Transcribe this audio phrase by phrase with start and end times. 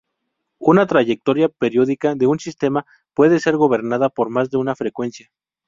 [0.57, 5.29] Una trayectoria periódica de un sistema puede ser gobernada por más de una frecuencia.